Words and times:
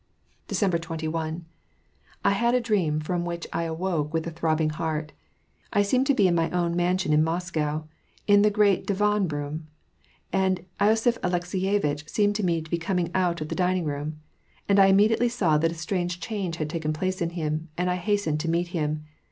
WAR 0.01 0.03
AND 0.03 0.47
PEACE. 0.49 0.61
187 0.61 0.97
December 0.97 1.43
21.— 1.43 1.45
I 2.25 2.31
had 2.31 2.55
a 2.55 2.59
dream 2.59 2.99
from 3.01 3.23
which 3.23 3.45
I 3.53 3.65
awoke 3.65 4.11
with 4.11 4.25
a 4.25 4.31
throbbing 4.31 4.71
heart 4.71 5.11
I 5.71 5.83
seemed 5.83 6.07
to 6.07 6.15
be 6.15 6.27
in 6.27 6.33
my 6.33 6.49
own 6.49 6.75
mansion 6.75 7.13
in 7.13 7.23
Moscow, 7.23 7.83
in 8.25 8.41
the 8.41 8.49
great 8.49 8.87
divan 8.87 9.27
room, 9.27 9.67
and 10.33 10.65
losiph 10.79 11.19
Alekseyevitch 11.21 12.09
seemed 12.09 12.33
to 12.37 12.41
be 12.41 12.77
coming 12.79 13.11
out 13.13 13.41
of 13.41 13.49
the 13.49 13.53
dining 13.55 13.85
room. 13.85 14.19
And 14.67 14.79
I 14.79 14.87
immediately 14.87 15.29
saw 15.29 15.59
that 15.59 15.69
a 15.71 15.75
strange 15.75 16.19
change 16.19 16.55
had 16.55 16.69
talten 16.69 16.95
place 16.95 17.21
in 17.21 17.29
him, 17.37 17.69
and 17.77 17.87
I 17.87 17.97
hastened 17.97 18.39
to 18.39 18.49
meet 18.49 18.69
him. 18.69 19.05